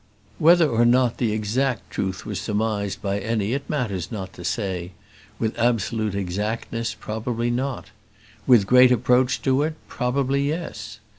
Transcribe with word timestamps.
Whether 0.39 0.67
or 0.67 0.83
not 0.83 1.19
the 1.19 1.31
exact 1.31 1.91
truth 1.91 2.25
was 2.25 2.41
surmised 2.41 3.03
by 3.03 3.19
any, 3.19 3.53
it 3.53 3.69
matters 3.69 4.11
not 4.11 4.33
to 4.33 4.43
say; 4.43 4.93
with 5.37 5.55
absolute 5.59 6.15
exactness, 6.15 6.95
probably 6.99 7.51
not; 7.51 7.91
with 8.47 8.65
great 8.65 8.91
approach 8.91 9.43
to 9.43 9.61
it, 9.61 9.75
probably 9.87 10.47
yes. 10.47 10.99